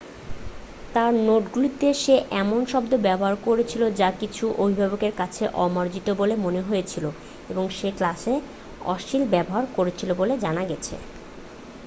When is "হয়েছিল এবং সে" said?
6.61-7.89